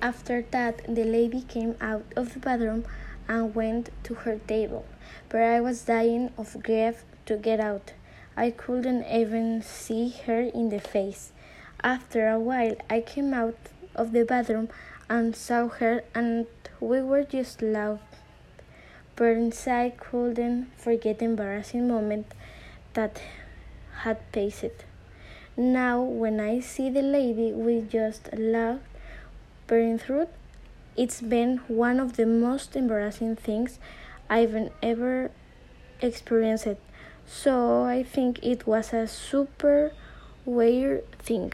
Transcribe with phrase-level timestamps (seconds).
[0.00, 2.84] After that, the lady came out of the bathroom
[3.26, 4.86] and went to her table,
[5.28, 7.92] but I was dying of grief to get out.
[8.36, 11.32] I couldn't even see her in the face.
[11.82, 13.58] After a while, I came out
[13.96, 14.68] of the bathroom
[15.10, 16.46] and saw her, and
[16.80, 17.98] we were just loud.
[19.16, 22.32] But inside, couldn't forget the embarrassing moment
[22.94, 23.20] that
[24.02, 24.84] had passed.
[25.56, 28.78] Now, when I see the lady, we just laugh.
[29.68, 30.28] Truth,
[30.96, 33.78] it's been one of the most embarrassing things
[34.30, 35.30] I've ever
[36.00, 36.78] experienced.
[37.26, 39.92] So I think it was a super
[40.46, 41.52] weird thing.